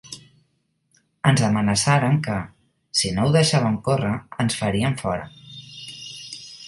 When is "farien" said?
4.63-4.99